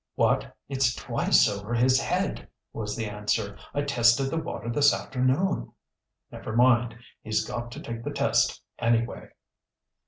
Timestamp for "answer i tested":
3.07-4.31